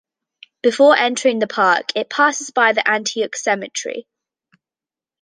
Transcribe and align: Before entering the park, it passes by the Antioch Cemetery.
Before 0.63 0.97
entering 0.97 1.37
the 1.37 1.45
park, 1.47 1.91
it 1.95 2.09
passes 2.09 2.49
by 2.49 2.73
the 2.73 2.89
Antioch 2.89 3.35
Cemetery. 3.35 4.07